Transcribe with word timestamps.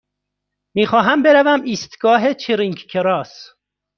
می 0.75 0.85
خواهم 0.85 1.23
بروم 1.23 1.61
ایستگاه 1.61 2.33
چرینگ 2.33 2.75
کراس. 2.75 3.49